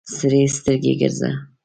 سرې 0.15 0.41
سترګې 0.55 0.93
ګرځه. 0.99 1.29